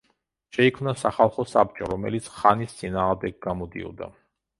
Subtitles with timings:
[0.55, 4.09] შეიქმნა სახალხო საბჭო, რომელიც ხანის წინააღმდეგ გამოდიოდა.